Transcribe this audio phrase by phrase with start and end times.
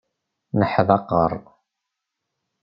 [0.59, 1.31] Neḥdaqer.